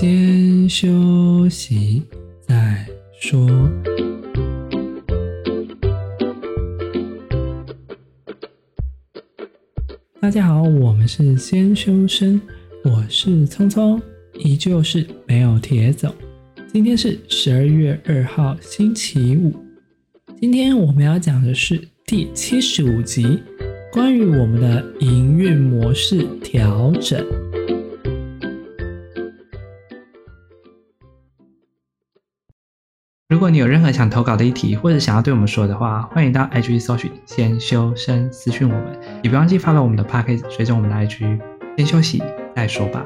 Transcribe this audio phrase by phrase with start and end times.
[0.00, 2.02] 先休息
[2.40, 2.86] 再
[3.20, 3.46] 说。
[10.18, 12.40] 大家好，我们是先修身，
[12.82, 14.00] 我是聪聪，
[14.38, 16.10] 依旧是没有铁总。
[16.72, 19.54] 今天是十二月二号，星期五。
[20.40, 23.38] 今天我们要讲的是第七十五集，
[23.92, 27.22] 关于我们的营运模式调整。
[33.40, 38.84] 如果你有任何想投稿的议题，或者想要对我们说的话，欢迎到 IG 搜寻“先修身”私讯我们，
[39.22, 41.40] 也别忘记 follow 我们的 Podcast，随着我们的 IG。
[41.78, 42.22] 先休息
[42.54, 43.02] 再说吧。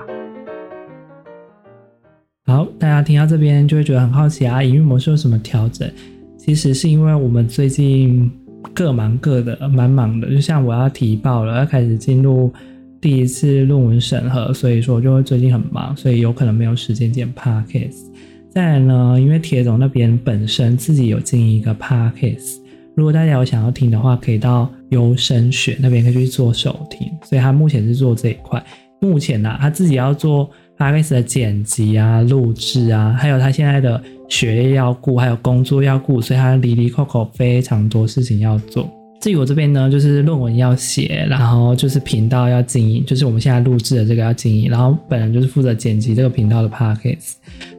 [2.47, 5.89] 好，大家听到这边就会觉得很好奇啊，营运模式有什么调整？
[6.37, 8.29] 其实是因为我们最近
[8.75, 10.29] 各忙各的，蛮忙的。
[10.29, 12.53] 就像我要提报了，要开始进入
[13.01, 18.13] 第一次论文审核，所以说就会最近很忙，所以有可能没有时间剪 Podcast。
[18.55, 22.59] 再来呢，因为铁总那边本身自己有经营一个 Podcast，
[22.95, 27.11] 如果大家有想要听的话，可以到优生学那边可以去做收听。
[27.25, 28.65] 所以他目前是做这一块。
[29.01, 30.49] 目前呢、他自己要做。
[30.77, 38.91] Podcast 的剪辑啊、录制啊，还有他现在的学业要顾，还有工作要顾，所以他离离扣扣非常多事情要做。
[39.21, 47.35] 至于我这边呢，就是论文要写，然后就是频道要经营，就是我们现在录制的这个要经营，然后本人就是负责剪辑这个频道的 Podcast。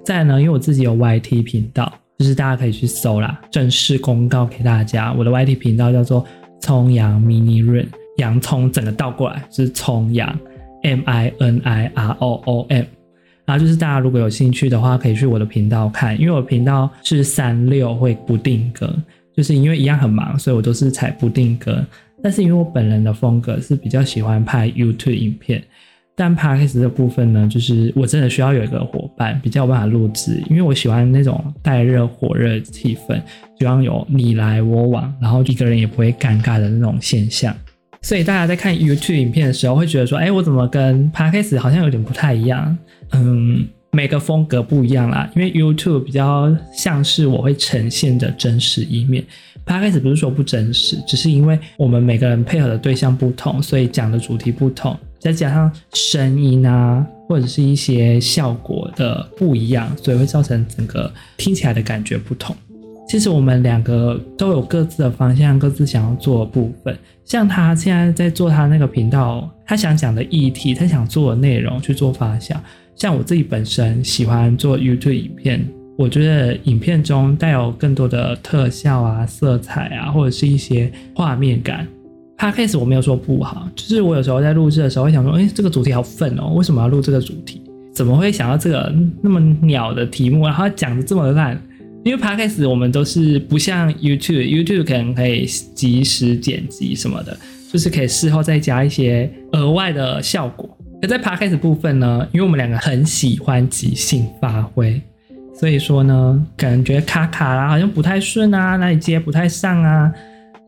[0.05, 6.23] 再呢，因为我自己有 YT 频道，就是大家可以去搜啦，正式公告给大家，我的 YT 频道叫做
[6.61, 10.39] 葱洋 Mini Run，洋葱整个倒过来是葱洋。
[10.83, 12.85] M I N I R O O M，
[13.43, 18.87] 然后就是大家如果有兴趣的话，可以去我的频道看，因为我频道是三六会不定更，
[19.35, 21.83] 就是因为一样很忙，所以我都是采不定更。
[22.21, 25.63] 但是因为我本人的风格是比较喜欢拍 YouTube 影片，
[26.15, 33.21] 但 Podcast 的部分呢，就是我真的需要有一个伙伴比较有办法录制，因为我喜欢那种带热火热气氛，
[33.59, 37.53] 希望有你来我往，然后一个人也不会尴尬的那种现象。
[38.01, 42.77] 所以大家在看 YouTube 影片的时候，会觉得说：“哎，我怎么跟 Podcast 好像有点不太一样？”
[43.13, 45.29] 嗯，每个风格不一样啦。
[45.35, 49.23] 因为 YouTube 比较像是我会呈现的真实一面
[49.65, 62.55] ，Podcast 不是说不真实，只是因为我们每个人配合的对象不同，所以讲的主题不同，再加上声音啊，或者是一些效果的不一样，所以会造成整个听起来的感觉不同。
[63.09, 66.95] 其实我们两个都有各自的方向，各自想要做的部分。
[67.23, 72.61] 像他现在在做他那个频道，他想讲的议题，他想做的内容去做发想。
[72.95, 81.87] 像我自己本身喜欢做 YouTube 影片，我觉得影片中带有更多的特效啊、色彩啊，或者是一些画面感。
[82.37, 87.61] Podcast 我没有说不好，就是我有时候在录制的时候会想说，哎，这个主题好粪哦，为什么要录这个主题？
[87.93, 91.59] 怎么会想到这个那么鸟的题目，然后讲的这么烂？
[92.03, 97.35] 因为 Podcast 我们都是不像 YouTube，YouTube 可能可以即时剪辑什么的，
[97.71, 100.69] 就是可以事后再加一些额外的效果。
[101.01, 105.01] 而在 Podcast 部分呢，因为我们两个很喜欢即兴发挥，
[105.57, 110.11] 所以说呢，感觉卡卡啦，好像不太顺啊，哪里接不太上啊，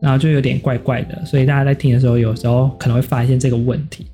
[0.00, 1.24] 然后就有点怪怪的。
[1.24, 4.06] 所以大家在听的时候，有时候可能会发现这个问题。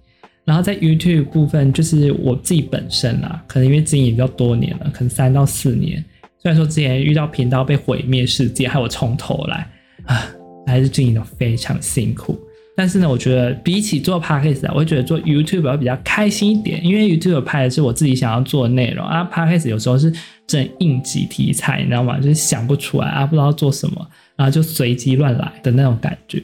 [0.45, 6.05] 然后在 YouTube 部分，就是我自己本身啦，可能因为经营比较多年了，可能三到四年。
[6.39, 9.67] 虽然说之前遇到频道被毁灭事件，害我从头来
[10.05, 10.27] 啊，
[10.67, 12.39] 还是经营的非常辛苦。
[12.77, 20.13] 但是呢，我觉得比起做 Podcast，我会觉得做 YouTube 要比较开心一点，因为 YouTube 拍的是我自己想要做的内容啊，Podcast 有时候是
[20.47, 22.19] 整应急题材，你知道吗？
[22.19, 24.07] 就是想不出来啊，不知道做什么，
[24.37, 26.43] 然后就随机乱来的那种感觉。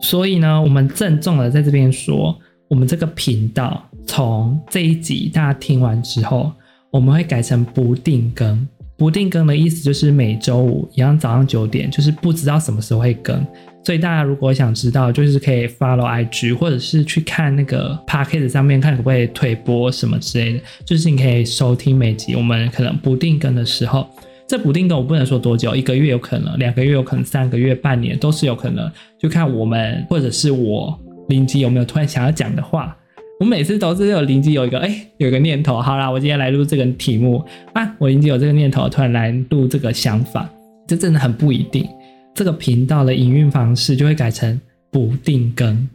[0.00, 6.52] 所以呢，我们郑重的在这边说，我们这个频道从这一集大家听完之后，
[6.90, 8.66] 我们会改成不定更。
[8.96, 13.46] 不定更的意思就是每周五一样早上九点，就是不知道什么时候会更，
[13.84, 24.04] 所以大家如果想知道，就是可以 follow IG 或者是去看那个 Podcast 上面看可不可以推播什么之类的，就是你可以收听每集我们可能不定更的时候，
[24.48, 28.90] 这不定更我不能说多久，一个月有可能，两个月有可能，三个月、半年都是有可能，
[29.20, 30.98] 就看我们或者是我
[31.28, 32.96] 临机有没有突然想要讲的话。
[33.40, 40.50] 我每次都是有灵机有一个哎，有一个念头，好啦，我今天来录这个题目啊，我灵机有这个念头，突然来录这个想法，
[40.88, 41.86] 这真的很不一定。
[42.34, 44.60] 这个频道的营运方式就会改成
[44.90, 45.88] 不定更。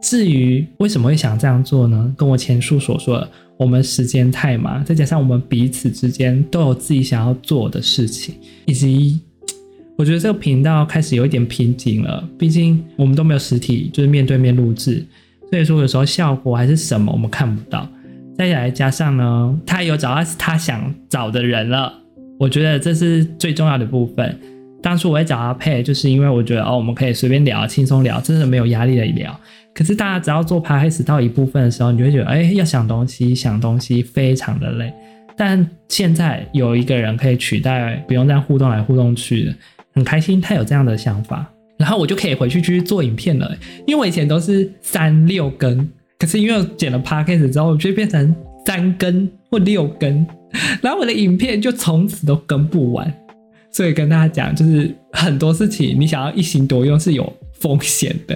[0.00, 2.14] 至于为什么会想这样做呢？
[2.16, 8.34] 跟我前述所说的，我们时间太忙，再加上我们彼此之间都有自己想要做的事情，
[8.66, 9.20] 以及
[9.96, 12.22] 我觉得这个频道开始有一点瓶颈了。
[12.38, 15.04] 毕竟我们都没有实体，就是面对面录制。
[15.50, 17.88] 所以说，有时候效果还是什么，我们看不到。
[18.36, 21.92] 再来加上呢，他有找到他想找的人了，
[22.38, 24.38] 我觉得这是最重要的部分。
[24.82, 29.38] 当初我会找他配，就是因为我觉得哦，我们可以随便聊，轻松聊，真的没有压力的聊。
[29.74, 34.92] 可是大家只要做 podcast 到一部分的时候，你就会觉得，哎，要想东西，想东西非常的累。
[35.36, 39.54] 但现在有一个人可以取代，不用这样互动来互动去的，
[39.94, 40.40] 很开心。
[40.40, 43.56] 他有这样的想法，然后我就可以回去继续做影片了。
[43.86, 45.88] 因为我以前都是三六更，
[46.18, 48.34] 可是因为剪了 podcast 之后，我就变成
[48.66, 50.26] 三更或六更，
[50.82, 53.12] 然后我的影片就从此都更不完。
[53.78, 58.34] 所以跟大家讲，就是很多事情你想要一心多用是有风险的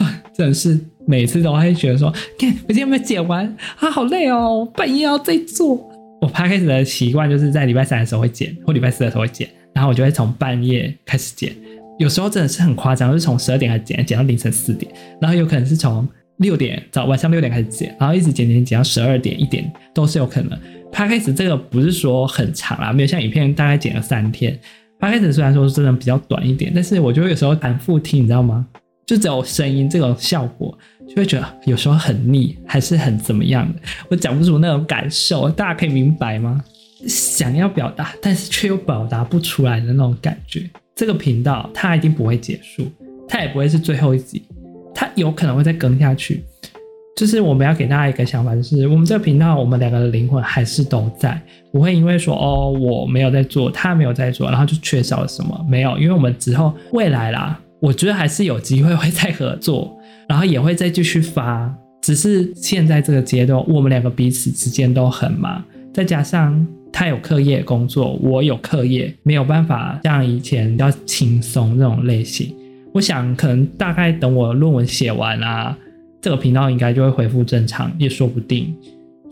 [0.00, 0.20] 啊！
[0.36, 0.76] 真的是
[1.06, 3.46] 每次都会觉得说，看我今天有没有剪完
[3.78, 3.88] 啊？
[3.88, 5.76] 好累哦，半夜要再做。
[6.20, 11.54] 我拍开始的习惯就是在礼拜三的时候会剪，或礼拜四的时候会剪，然后我就会从半夜开始剪。
[12.00, 16.04] 有时候真的是很夸张，就是从十二点开始剪，剪到凌晨四点，然后有可能是从
[16.38, 20.58] 六点早晚上六点开始剪，然后一直剪剪剪到十二点一点都是有可能。
[20.96, 24.56] 八开始这个不是说很长啊，没有像影片大概剪了三天。
[25.00, 28.64] 八开始虽然说是真的比较短一点，但是我觉得有时候反复听，你知道吗？
[29.04, 30.78] 就只有声音这种效果。
[31.06, 36.62] 就会觉得有时候很腻，还是很怎么样的，我讲不出那种感受，大家可以明白吗？
[37.06, 40.70] 想要表达，但是却又表达不出来的那种感觉。
[40.94, 42.90] 这个频道它一定不会结束，
[43.28, 44.42] 它也不会是最后一集，
[44.94, 46.42] 它有可能会再更下去。
[47.16, 51.40] 就是我们要给大家一个想法，就是我们这个频道，我们两个的灵魂还是都在，
[51.72, 55.66] 不会因为说哦我没有在做，他没有在做，然后就缺少了什么？
[55.68, 59.96] 没有，因为我们之后未来啦， 我觉得还是有机会会再合作。
[60.26, 61.70] 然后也会再继续发，
[62.00, 65.62] 只是现在这个阶段，我们两个彼此之间都很忙，
[65.92, 72.56] 再加上他有课业工作，我有课业，没有办法像以前比较轻松这种类型。
[72.94, 75.76] 我想可能大概等我论文写完啊，
[76.24, 78.74] 这个频道应该就会恢复正常，也说不定。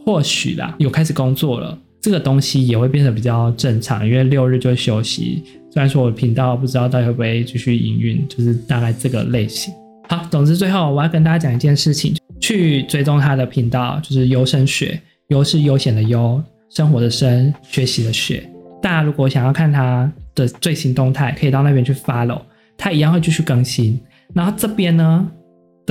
[0.04, 5.42] 或许啦，有开始工作了，这个东西也会变得比较正常，因为六日就会休息。
[5.70, 9.72] 虽然说我的频道不知道到底会不会继续营运，就是大概这个类型。
[10.06, 18.46] 好，总之最后我要跟大家讲一件事情，去追踪他的频道，就是优生学，优是悠闲的优，生活的生，学习的学。
[18.82, 22.42] 大家如果想要看他的最新动态，可以到那边去 follow，
[22.76, 23.98] 他一样会继续更新。
[24.34, 25.26] 然后这边呢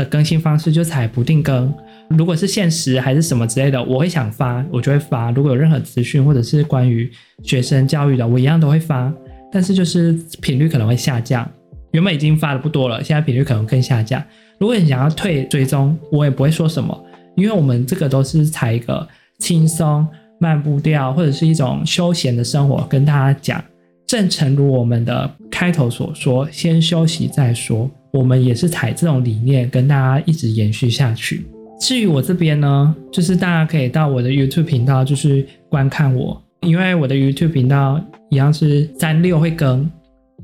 [0.01, 1.73] 的更新方式就采不定更，
[2.09, 5.29] 如果是限时还是什么之类的，我会想发，我就会发。
[5.31, 7.09] 如果有任何资讯或者是关于
[7.43, 9.13] 学生教育的，我一样都会发，
[9.51, 11.49] 但是就是频率可能会下降。
[11.91, 14.23] 原本已经发的不多了，现在频率可能更下降。
[14.57, 17.05] 如果你想要退追踪，我也不会说什么，
[17.35, 19.07] 因为我们这个都是采一个
[19.39, 20.07] 轻松
[20.39, 23.63] 慢步调或者是一种休闲的生活，跟大家讲。
[24.07, 27.89] 正诚如我们的开头所说，先休息再说。
[28.11, 31.45] 我们也是采这种理念，跟大家一直延续下去。
[31.79, 37.99] 至于我这边呢，就是大家可以到我的 YouTube 频道，就是观看我，因为我的 YouTube 频道
[38.29, 39.89] 一样是三六会更。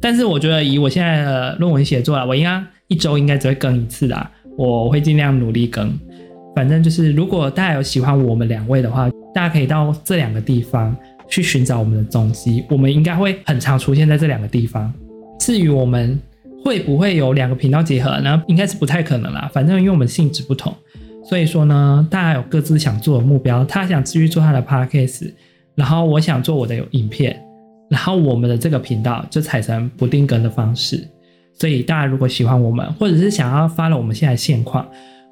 [0.01, 4.31] 但是我觉得以我现在的论文写作啊，我应该一周应该只会更一次啦。
[4.57, 5.91] 我会尽量努力更。
[6.55, 10.95] 反正就是，如果大家有喜欢我们两位的话，大家可以到这两个地方
[11.29, 12.63] 去寻找我们的踪迹。
[12.67, 14.91] 我们应该会很常出现在这两个地方。
[15.39, 16.19] 至于我们
[16.63, 18.41] 会不会有两个频道结合呢？
[18.47, 19.49] 应该是不太可能啦。
[19.53, 20.73] 反正因为我们性质不同，
[21.27, 23.63] 所以说呢，大家有各自想做的目标。
[23.65, 25.31] 他想继续做他的 podcast，
[25.75, 27.41] 然后我想做我的影片。
[27.89, 31.07] 然后我们的这个频道就采成不定更的方式，
[31.53, 34.85] 所以大家如果喜欢我们，或者是想要发了我们现在现况，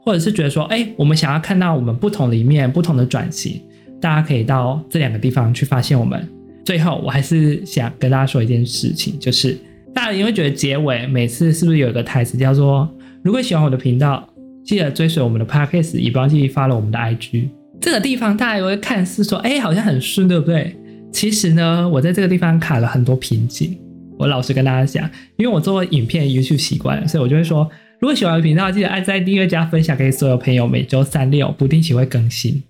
[0.06, 3.62] 或者是觉得说，哎，我们想要看到我们不同的一面、不同的转型，
[4.00, 6.26] 大家可以到这两个地方去发现我们。
[6.64, 9.58] 最后，我还是想跟大家说一件事情，就是
[9.96, 12.88] 大家也会觉得结尾每次是不是有一个台词叫做，
[13.24, 14.28] 如果喜欢我的频道，
[14.66, 17.48] 记得追随我们的 podcast，也不要记得 follow 我们的 IG。
[17.80, 20.76] 这个地方大家也会看似说，哎，好像很顺，对不对？
[21.14, 23.78] 其实呢，我在这个地方卡了很多瓶颈。
[24.18, 30.68] 我老实跟大家讲，因为我做影片 YouTube 习惯，所以我就会说，如果喜欢的频道，记得按赞、订阅、加分享给所有朋友。
[30.68, 32.62] 每周三六不定期会更新。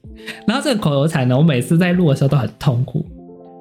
[0.47, 3.05] 然后这个口头禅呢，我每次在录的时候都很痛苦。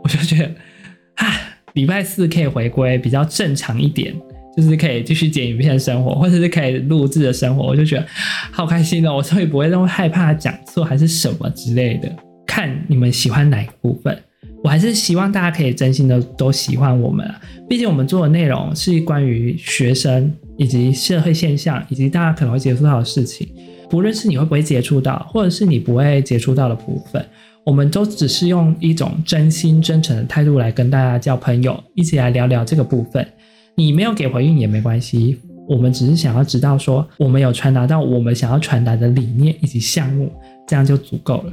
[0.02, 0.50] 我就觉得，
[1.16, 4.14] 唉，礼拜四可以回归比较正常一点，
[4.56, 8.06] 就是可以继续剪影片生活，或者是可以录制的生活，我就觉得
[8.52, 9.16] 好开心哦。
[9.16, 12.10] 我终于不会那么害怕讲错还是什么之类的。
[12.46, 14.16] 看你们喜欢哪个部分。
[14.62, 23.46] 我还是希望大家可以真心的都喜欢我们啊，毕竟我们做的内容是关于学生以及社会现象，以及大家可能会接触到的事情。
[23.90, 27.22] 不论是你会不会接触到，或者是你不会接触到的部分，
[27.64, 33.26] 我们都只是用一种真心真诚的态度来跟大家交朋友，一起来聊聊这个部分。
[33.74, 40.30] 你没有给回应也没关系，我们只是想要知道说，我们有传达到我们想要传达的理念以及项目，
[40.68, 41.52] 这样就足够了。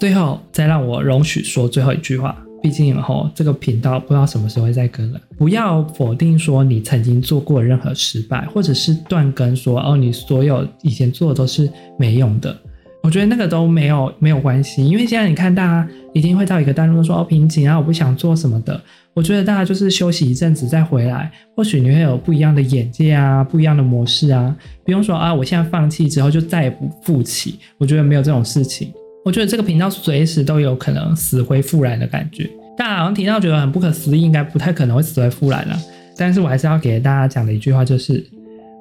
[0.00, 2.36] 最后再让我容许说最后一句话。
[2.62, 5.20] 毕竟以后这个频道不知道什么时候会再更了。
[5.36, 11.68] 不要否定说你曾经做过任何失败，或者是断更说哦，你所有以前做的都是
[11.98, 12.56] 没用的。
[13.02, 18.80] 我觉得那个都没有没有关系，因为现在你看大家一定会到一个段落说哦，瓶颈啊，我不想做什么的。
[19.12, 24.56] 我觉得大家就是休息一阵子再回来，或许你会有不一样的眼界啊，不一样的模式啊。
[24.84, 27.58] 不用说啊，我现在放弃之后就再也不复起。
[27.76, 28.92] 我觉得没有这种事情。
[29.24, 35.76] 我觉得这个频道随时都有可能死灰复燃的感觉，大家好像听到觉得很不可思议，应该不太可能会死灰复燃了。
[36.16, 38.24] 但是我还是要给大家讲的一句话就是，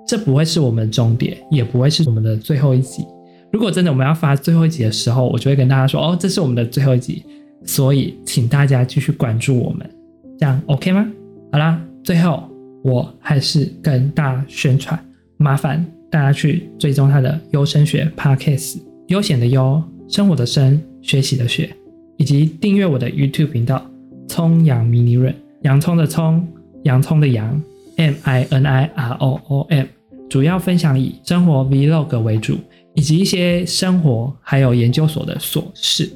[0.08, 3.04] 这不会是我们的终点，也不会是我们的最后一集。
[3.52, 7.24] 如果真的我们要发最后一集的时候，我就会跟大家说，哦，这是我们的最后一集，
[7.66, 9.90] 所以请大家继续关注我们，
[10.38, 11.06] 这样 OK 吗？
[11.52, 12.50] 好啦，最后
[12.84, 14.98] 我还是跟大家宣传，
[15.38, 19.82] 麻烦大家去追踪他的优生学 Podcast，悠闲的悠。
[20.08, 21.74] 生活的生，学习的学，
[22.18, 23.82] 以及订阅我的 YouTube 频道
[24.28, 26.46] “葱阳迷你润”，洋葱的葱，
[26.84, 27.50] 洋葱的洋
[27.96, 29.86] ，M I N I R O O M，
[30.30, 32.58] 主要分享以生活 Vlog 为主，
[32.94, 36.10] 以及一些生活还有研究所的琐事。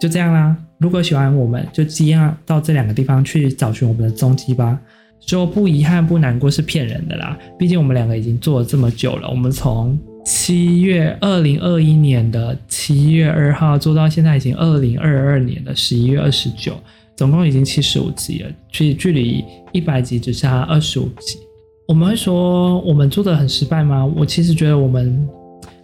[0.00, 4.78] 就这样啦，如果喜欢我们，就尽量到这两个地方去找寻我们的踪迹吧。
[5.26, 9.98] 说不遗憾不难过是骗人的啦，毕竟我们两个已经做了这么久了，我们从。
[10.24, 16.74] 七月二零二一年的七月二号做到现在已经二零二二年的十一月二十九，
[17.16, 21.40] 总共已经七十五集了，距距离一百集只差二十五集。
[21.88, 24.06] 我们会说我们做的很失败吗？
[24.16, 25.28] 我其实觉得我们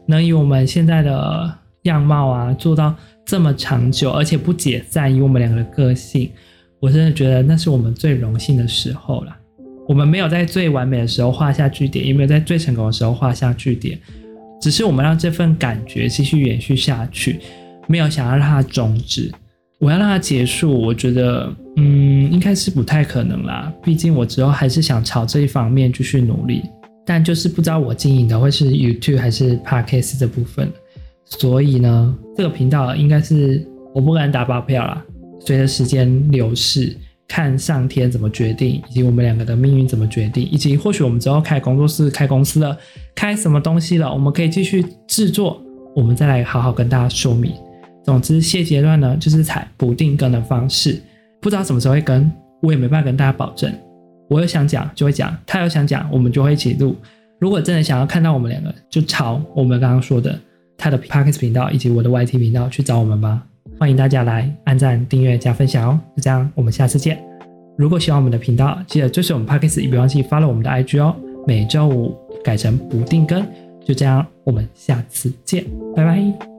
[0.08, 2.94] 能以我们现在的样貌啊做到
[3.26, 6.30] 这么长久，而且不解散，以我们两个的个性，
[6.80, 9.36] 我真的觉得那是我们最荣幸的时候了。
[9.86, 13.98] 我们没有在最完美的时候画下句点，也没有在最成功的时候画下句点。
[14.60, 17.38] 只是我们让这份感觉继续延续下去，
[17.86, 19.30] 没有想要让它终止。
[19.78, 23.72] 我要让它结束，我觉得，嗯，应该是不太可能啦。
[23.82, 26.64] 毕竟我之后还是想朝这一方面继续努力，
[27.08, 30.70] 但就是不知道我经营的会是 YouTube 还是 Podcast 这部分。
[31.24, 35.02] 所以呢，这个频道应该是我不敢打包票啦。
[35.40, 36.94] 随着时间流逝。
[37.30, 42.74] 看上天怎么决定，以及我们两个的命运怎么决定，以及或许我们之后开工作室、开公司了，
[43.14, 45.62] 开什么东西了，我们可以继续制作，
[45.94, 47.52] 我们再来好好跟大家说明。
[48.02, 50.98] 总之，现阶段呢，就是采不定更的方式，
[51.38, 53.70] 不知道什么时候会更，我也没办法跟大家保证。
[54.28, 56.94] 我有想讲就会讲，他有想讲，我们就会一起录。
[57.38, 60.38] 如果真的想要看到我们两个，就朝我们刚刚说的
[60.76, 63.42] 他的 Podcast 频道以及我的 YT 频道去找我们吧。
[63.78, 66.00] 欢迎大家来按赞、订阅、加分享哦！
[66.16, 67.18] 就这样，我们下次见。
[67.76, 71.14] 如果喜欢我们的频道，记得追随我们 Podcast，也别忘记发了我们的 IG 哦。
[71.46, 73.46] 每周五改成不定更，
[73.84, 76.57] 就这样，我们下次见，拜拜。